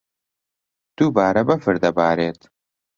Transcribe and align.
دووبارە 0.97 1.41
بەفر 1.49 1.75
دەبارێت. 1.83 2.39